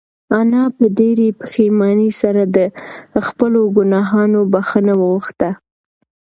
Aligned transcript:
انا 0.39 0.63
په 0.77 0.85
ډېرې 0.97 1.27
پښېمانۍ 1.39 2.11
سره 2.21 2.41
د 2.55 2.57
خپلو 3.27 3.61
گناهونو 3.77 4.39
بښنه 4.53 4.93
وغوښته. 5.01 5.49